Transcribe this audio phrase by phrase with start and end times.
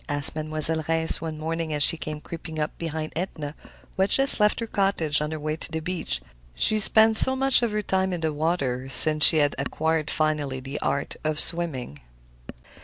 [0.09, 3.53] asked Mademoiselle Reisz one morning as she came creeping up behind Edna,
[3.95, 6.21] who had just left her cottage on her way to the beach.
[6.55, 10.79] She spent much of her time in the water since she had acquired finally the
[10.79, 11.99] art of swimming.